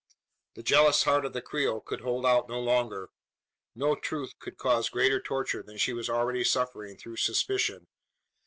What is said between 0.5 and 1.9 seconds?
The jealous heart of the Creole